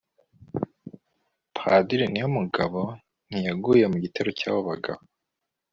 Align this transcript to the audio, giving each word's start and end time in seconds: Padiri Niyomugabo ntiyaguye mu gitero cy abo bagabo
Padiri 1.55 2.05
Niyomugabo 2.09 2.81
ntiyaguye 3.29 3.85
mu 3.91 3.97
gitero 4.03 4.29
cy 4.39 4.45
abo 4.49 4.59
bagabo 4.69 5.01